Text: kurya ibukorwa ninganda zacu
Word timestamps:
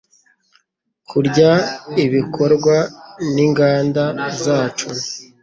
kurya 1.09 1.51
ibukorwa 2.03 2.77
ninganda 3.33 4.03
zacu 4.43 4.87